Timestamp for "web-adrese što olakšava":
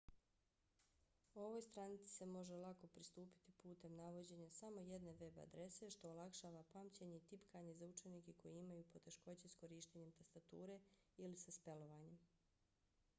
5.21-6.63